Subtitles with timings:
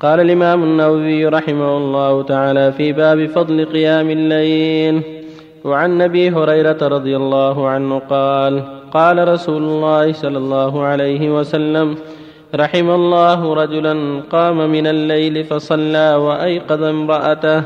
[0.00, 5.02] قال الإمام النووي رحمه الله تعالى في باب فضل قيام الليل.
[5.64, 8.62] وعن أبي هريرة رضي الله عنه قال
[8.94, 11.96] قال رسول الله صلى الله عليه وسلم
[12.54, 17.62] رحم الله رجلا قام من الليل فصلى وأيقظ امرأته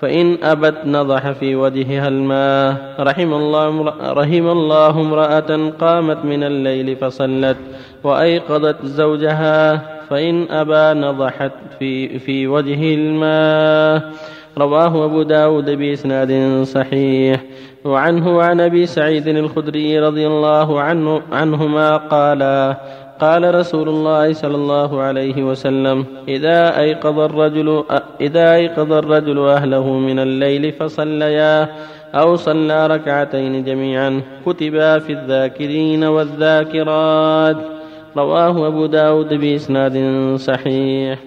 [0.00, 2.74] فإن أبت نضح في وجهها الماء.
[3.00, 5.50] رحم الله رحم الله امرأة
[5.80, 7.56] قامت من الليل فصلت
[8.04, 9.89] وأيقظت زوجها.
[10.10, 14.12] فإن أبى نضحت في في وجهه الماء.
[14.58, 17.40] رواه أبو داود بإسناد صحيح.
[17.84, 22.76] وعنه وعن أبي سعيد الخدري رضي الله عنه عنهما قالا
[23.20, 27.84] قال رسول الله صلى الله عليه وسلم إذا أيقظ الرجل
[28.20, 31.68] إذا أيقظ الرجل أهله من الليل فصليا
[32.14, 37.79] أو صلى ركعتين جميعا كتبا في الذاكرين والذاكرات.
[38.16, 39.96] رواه أبو داود بإسناد
[40.36, 41.18] صحيح.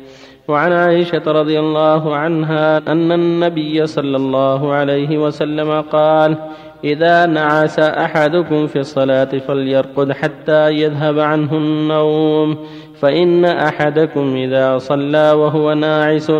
[0.47, 6.37] وعن عائشة رضي الله عنها أن النبي صلى الله عليه وسلم قال
[6.83, 12.57] إذا نعس أحدكم في الصلاة فليرقد حتى يذهب عنه النوم
[12.99, 16.31] فإن أحدكم إذا صلى وهو ناعس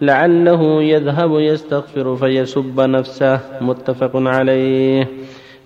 [0.00, 3.40] لعله يذهب يستغفر فيسب نفسه.
[3.60, 5.08] متفق عليه.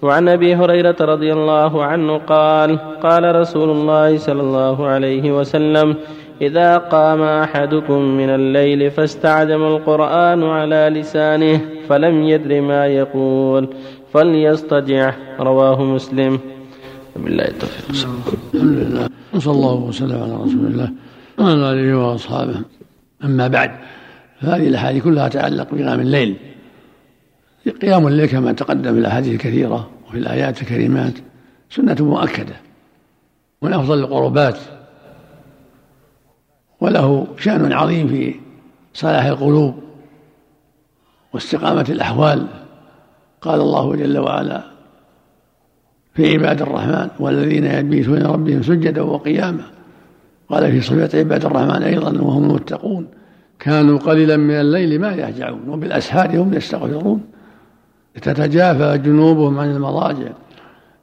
[0.03, 5.97] وعن أبي هريرة رضي الله عنه قال قال رسول الله صلى الله عليه وسلم
[6.43, 13.69] إذا قام أحدكم من الليل فاستعجم القرآن على لسانه فلم يدر ما يقول
[14.13, 15.15] فليستجع.
[15.41, 16.39] رواه مسلم.
[17.17, 17.87] بالله التوفيق.
[18.55, 20.91] الحمد لله وصلى الله وسلم على رسول الله
[21.39, 22.55] وعلى آله وأصحابه.
[23.25, 23.71] أما بعد
[24.41, 26.37] فهذه الأحاديث كلها تتعلق بقيام الليل.
[27.71, 31.15] قيام الليل كما تقدم في الأحاديث الكثيرة وفي الآيات الكريمات
[31.71, 32.55] سنة مؤكدة
[33.63, 34.59] من أفضل القربات.
[36.81, 38.35] وله شأن عظيم في
[38.95, 39.75] صلاح القلوب
[41.33, 42.47] واستقامة الأحوال.
[43.43, 44.63] قال الله جل وعلا
[46.15, 49.65] في عباد الرحمن والذين يبيتون ربهم سجدا وقياما
[50.49, 53.07] قال في صفة عباد الرحمن أيضا وهم المتقون
[53.59, 57.25] كانوا قليلا من الليل ما يهجعون وبالأسحار هم يستغفرون
[58.15, 60.29] تتجافى جنوبهم عن المضاجع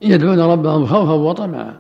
[0.02, 1.74] يدعون ربهم خوفا وطمعا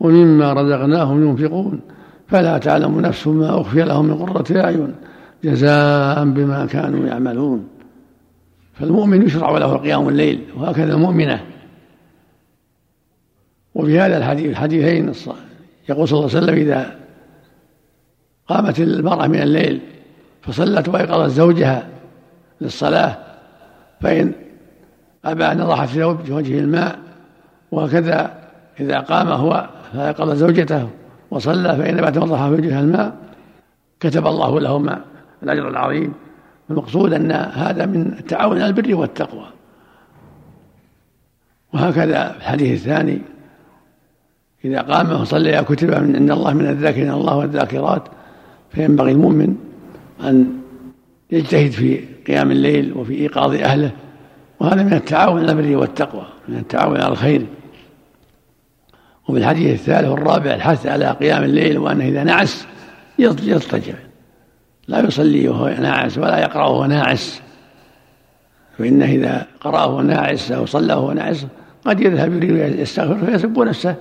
[0.00, 1.80] ومما رزقناهم ينفقون.
[2.26, 4.94] فلا تعلم نفس ما أخفي لهم من قرة أعين
[5.44, 7.68] جزاء بما كانوا يعملون.
[8.78, 11.44] فالمؤمن يشرع له قيام الليل وهكذا المؤمنة
[13.74, 15.12] وفي هذا الحديث الحديثين
[15.88, 16.98] يقول صلى الله عليه وسلم إذا
[18.48, 19.80] قامت المرأة من الليل
[20.42, 21.88] فصلت وأيقظت زوجها
[22.60, 23.18] للصلاة
[24.00, 24.32] فإن
[25.24, 26.98] أبى نضحت في وجهه الماء
[27.70, 28.38] وهكذا
[28.80, 30.88] إذا قام هو فأيقظ زوجته
[31.30, 33.16] وصلى فإن بعد وضح في وجهها الماء.
[34.00, 35.00] كتب الله لهما
[35.42, 36.12] الأجر العظيم
[36.70, 39.46] المقصود أن هذا من التعاون على البر والتقوى.
[41.72, 43.20] وهكذا الحديث الثاني
[44.64, 48.02] إذا قام وصلى كتب من عند الله من الذاكرين الله والذاكرات
[48.70, 49.56] فينبغي المؤمن
[50.20, 50.58] أن
[51.30, 53.90] يجتهد في قيام الليل وفي إيقاظ أهله
[54.60, 57.46] وهذا من التعاون على البر والتقوى من التعاون على الخير.
[59.28, 62.66] وفي الحديث الثالث والرابع الحث على قيام الليل وأنه إذا نعس
[63.18, 63.94] يضطجع.
[64.88, 67.42] لا يصلي وهو ناعس ولا يقرأ وهو ناعس.
[68.78, 71.46] فإنه إذا قرأ وهو ناعس أو صلى وهو ناعس
[71.84, 73.94] قد يذهب يريد يستغفر فيسب نفسه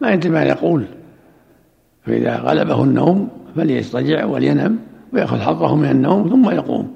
[0.00, 0.84] ما ينتبه ما يقول.
[2.06, 4.78] فإذا غلبه النوم فليضطجع ولينم
[5.12, 6.87] ويأخذ حظه من النوم ثم يقوم.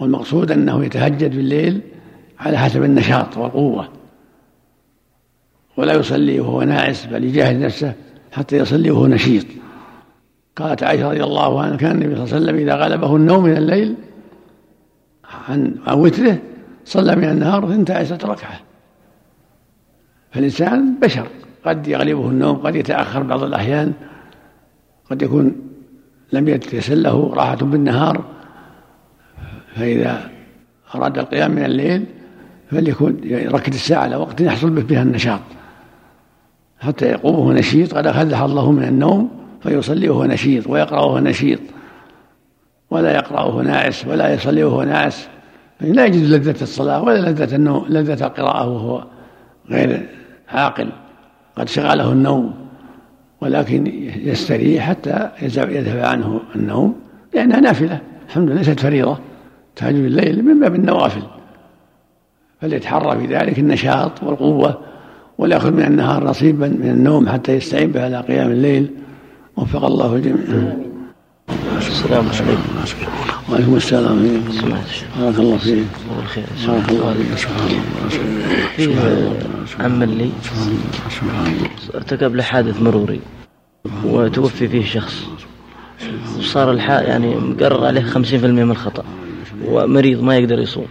[0.00, 1.80] والمقصود أنه يتهجد بالليل
[2.40, 3.88] على حسب النشاط والقوة.
[5.76, 7.92] ولا يصلي وهو ناعس بل يجاهد نفسه
[8.32, 9.46] حتى يصلي وهو نشيط.
[10.56, 13.56] قالت عائشة رضي الله عنها كان النبي صلى الله عليه وسلم إذا غلبه النوم من
[13.56, 13.94] الليل
[15.48, 16.38] عن وتره
[16.84, 18.60] صلى من النهار ثنتا عشرة ركعة.
[20.30, 21.26] فالإنسان بشر.
[21.64, 23.92] قد يغلبه النوم قد يتأخر بعض الأحيان
[25.10, 25.56] قد يكون
[26.32, 28.24] لم يتيسر له راحة بالنهار
[29.78, 30.30] فإذا
[30.94, 32.04] أراد القيام من الليل
[32.70, 35.40] فليكون يركز الساعة على وقت يحصل بها النشاط.
[36.80, 39.30] حتى يقوم وهو نشيط قد أخذ الله من النوم
[39.62, 41.60] فيصلي وهو نشيط ويقرأ وهو نشيط.
[42.90, 45.28] ولا يقرأ وهو ناعس ولا يصلي وهو ناعس
[45.80, 49.04] لا يجد لذة الصلاة ولا لذة النوم لذة القراءة وهو
[49.70, 50.08] غير
[50.48, 50.88] عاقل.
[51.56, 52.54] قد شغله النوم
[53.40, 53.86] ولكن
[54.24, 57.00] يستريح حتى يذهب عنه النوم
[57.34, 58.00] لأنها نافلة.
[58.28, 59.18] الحمد لله ليست فريضة.
[59.78, 61.22] تهجد الليل من باب النوافل.
[62.60, 64.78] فليتحرى في ذلك النشاط والقوة
[65.38, 68.90] وليأخذ من النهار نصيبا من النوم حتى يستعين به على قيام الليل.
[69.56, 70.76] وفق الله الجميع.
[71.76, 72.62] السلام عليكم.
[73.50, 74.40] وعليكم السلام.
[75.20, 75.84] بارك الله فيك.
[76.66, 77.38] بارك الله فيك.
[79.66, 80.30] سبحان الله عم لي.
[81.94, 83.20] ارتكب له حادث مروري.
[84.04, 85.24] وتوفي فيه شخص.
[86.38, 89.04] وصار الحا يعني مقرر عليه 50% من الخطأ.
[89.66, 90.86] ومريض ما يقدر يصوم.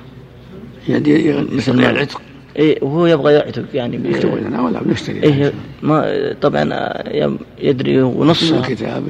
[0.89, 2.21] يعني مثل ما العتق
[2.55, 5.23] إيه وهو يبغى يعتق يعني بي- يكتبوا لنا ولا بنشتري.
[5.23, 5.53] إيه
[5.83, 6.63] ما طبعا
[7.11, 9.03] يم- يدري ونص من الكتاب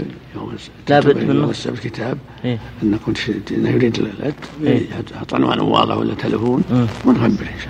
[0.89, 1.49] لابد من نص.
[1.49, 2.57] السبت كتاب إيه.
[2.83, 4.81] انكم تش- إنه يريد العتق إيه.
[5.15, 6.85] يحط عنوان واضح ولا تليفون مم.
[7.05, 7.69] ونخبره إن شاء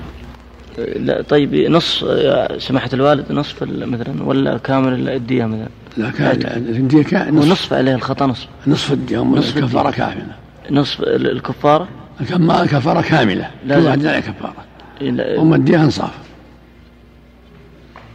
[0.95, 1.05] الله.
[1.05, 5.67] لا طيب نص يا سماحة الوالد نصف مثلا ولا كامل الدية مثلا؟
[5.97, 6.31] لا كان
[6.69, 8.47] الفدية كان نصف ونصف عليه الخطأ نصف.
[8.67, 10.35] نصف الدية نصف كفارة كاملة
[10.71, 11.87] نصف ال- الكفارة
[12.21, 13.49] الكما- كفارة كاملة.
[13.65, 13.85] لا، كل.
[13.85, 14.55] واحد عليه كفارة.
[15.41, 16.11] هم الدية انصاف.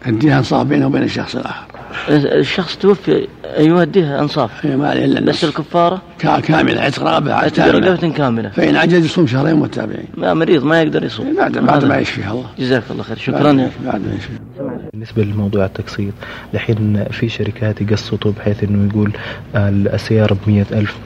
[0.07, 1.67] الدية انصاف بينه وبين الشخص الآخر.
[2.09, 3.29] الشخص توفي
[3.59, 8.49] يوديها انصاف؟ هي ما عليه إلا بس الكفارة؟ كا- كاملة عتق رقبة كاملة.
[8.49, 11.37] فإن عجز يصوم شهرين متابعين ما مريض ما يقدر يصوم.
[11.37, 11.89] بعد بعد هذا.
[11.89, 12.47] ما يشفيه الله.
[12.59, 14.39] جزاك الله خير بعد- شكرا يا بعد ما يشفيه
[14.93, 16.13] بالنسبة لموضوع التقسيط
[16.55, 19.13] الحين في شركات يقسطوا بحيث إنه يقول
[19.95, 20.97] السيارة بمية ألف.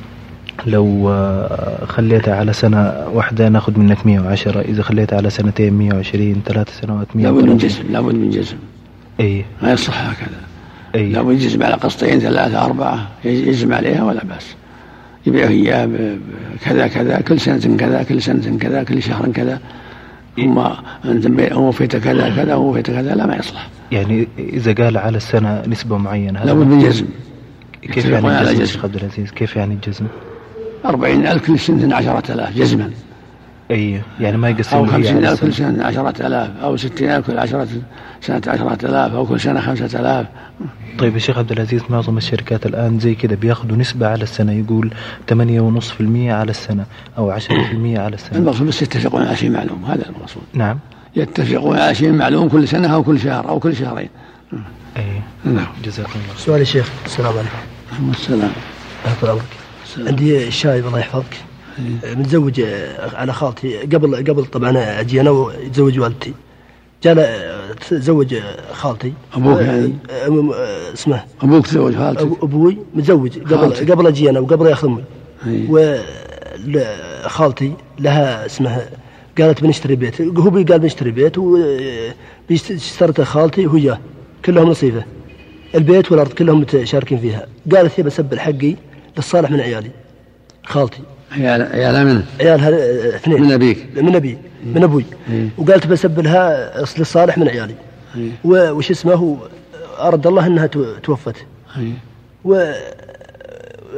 [0.67, 6.81] لو آه، خليتها على سنة واحدة ناخذ منك 110 إذا خليتها على سنتين 120 ثلاث
[6.81, 8.57] سنوات لابد من 130 جزم لابد من جزم.
[9.21, 9.45] أي.
[9.63, 10.41] ما يصح هكذا.
[10.95, 11.13] أي.
[11.13, 13.09] لابد يجزم على قسطين ثلاثة أربعة.
[13.25, 14.55] يجزم عليها ولا بأس.
[15.27, 15.89] يبيع إياه
[16.65, 19.61] كذا كذا كل سنة كذا كل سنة كذا كل شهر كذا.
[20.37, 20.59] ثم
[21.05, 23.69] أنت بي- هو فيت كذا كذا هو فيت كذا لا ما يصلح.
[23.93, 27.07] يعني إذا قال على السنة نسبة معينة لابد من جزم.
[27.83, 30.05] كيف يعني الجزم عبد العزيز كيف يعني الجزم؟
[30.89, 32.91] أربعين ألف كل سنة عشرة آلاف جزما.
[33.71, 35.53] أي يعني ما يقسم أو خمسين ألف كل.
[35.55, 35.85] سنة.
[35.85, 37.69] عشرة آلاف أو ستين ألف كل عشرة
[38.21, 40.27] سنة عشرة آلاف أو كل سنة خمسة آلاف.
[40.99, 44.91] طيب يا شيخ عبد العزيز معظم الشركات الآن زي كذا بياخذوا نسبة على السنة يقول
[45.31, 45.35] 8.5%
[46.33, 46.85] على السنة
[47.19, 48.39] أو 10% على السنة.
[48.39, 50.43] المقصود بس يتفقون على شيء معلوم هذا المقصود.
[50.55, 50.79] نعم.
[51.17, 54.09] يتفقون على شيء معلوم كل سنة أو كل شهر أو كل شهرين.
[54.97, 55.03] أي.
[55.45, 55.67] نعم.
[55.85, 58.09] جزاكم الله سؤال يا شيخ السلام عليكم.
[58.09, 58.51] والسلام
[59.07, 59.43] يحفظ عمرك
[59.99, 61.37] عندي شايب الله يحفظك.
[62.05, 63.77] متزوج آه، على خالتي.
[63.79, 66.33] قبل قبل طبعا أجي أنا ويتزوج والدتي.
[67.03, 67.41] جاء
[67.91, 68.37] تزوج
[68.73, 69.13] خالتي.
[69.35, 71.25] أبوك آه، يعني؟ آه، آه، اسمه.
[71.43, 73.39] أبوك تزوج خالتك؟ أبو- أبوي متزوج.
[73.39, 73.91] قبل خالتك.
[73.91, 75.05] قبل أجي أنا وقبل ياخذ أمي.
[75.47, 75.67] إيه.
[77.25, 78.89] وخالتي لها اسمها
[79.39, 80.21] قالت بنشتري بيت.
[80.21, 83.99] هو قال بنشتري بيت واشترته خالتي وهو
[84.45, 85.05] كلهم نصيفه.
[85.75, 87.47] البيت والأرض كلهم متشاركين فيها.
[87.73, 88.77] قالت يبى أسبل حقي.
[89.17, 89.91] للصالح من عيالي
[90.65, 91.03] خالتي.
[91.33, 93.43] عيال عيالها منه عيالها آه، اثنين.
[93.43, 93.87] من أبيك.
[93.97, 95.05] من أبي من أبوي.
[95.59, 97.75] وقالت بسبلها للصالح من عيالي.
[98.45, 99.39] وش اسمه
[100.01, 101.37] أرد الله إنها تو- توفت.
[102.45, 102.73] و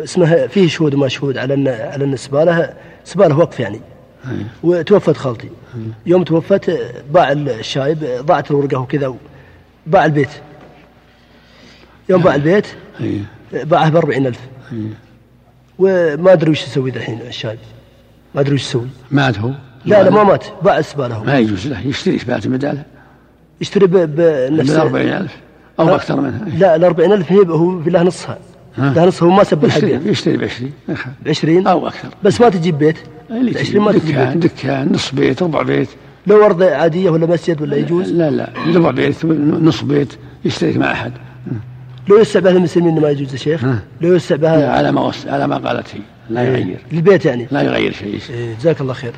[0.05, 2.75] اسمها فيه شهود وما شهود على ان على أن سباله
[3.05, 3.81] سباله وقف يعني.
[4.63, 5.49] وتوفت خالتي.
[6.07, 6.71] يوم توفت
[7.11, 9.15] باع الشايب ضاعت الورقه وكذا
[9.87, 10.29] باع البيت.
[12.09, 12.67] يوم باع البيت.
[13.53, 14.39] باعه ب 40000
[15.79, 17.59] وما أدري وش يسوي الحين الشايب
[18.35, 18.87] ما أدري وش يسوي.
[19.11, 19.51] مات هو؟
[19.85, 20.45] لا لا ما مات.
[20.63, 21.87] باع السباله هو ما يجوز له.
[21.87, 22.83] يشتري سبالة بداله
[23.61, 25.37] يشتري ب- بنفس ب 40000
[25.81, 26.47] أو بأكثر منها.
[26.47, 26.59] إيه.
[26.59, 28.39] لا ال 40000 هي هو في له نصها.
[28.77, 28.95] ها.
[28.95, 30.73] له نصها هو ما سب يشتري حقه يشتري ب 20
[31.25, 32.09] ب 20 أو أكثر.
[32.25, 32.97] بس ما تجيب بيت.
[33.31, 34.53] اللي ب 20 تجيب ما تجيب دكان بيت.
[34.53, 35.89] دكان نص بيت ربع بيت.
[36.27, 38.51] لو أرض عادية ولا مسجد ولا يجوز؟ لا لا.
[38.75, 40.13] ربع بيت نص بيت
[40.45, 41.13] يشترك مع أحد.
[42.09, 43.65] لو يوسع بها المسلمين ما يجوز يا شيخ.
[44.01, 45.27] لو يوسع بها على ما وص...
[45.27, 46.01] على ما قالت هي.
[46.31, 46.79] لا يغير.
[46.93, 47.47] للبيت يعني.
[47.51, 48.21] لا يغير شيء.
[48.31, 49.13] إيه، جزاك الله خير.